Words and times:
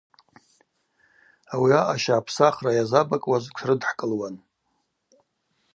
Ауи 1.53 1.71
аъаща 1.79 2.13
апсахра 2.17 2.71
йазабакӏуаз 2.77 3.45
тшрыдхӏкӏылуан. 3.53 4.35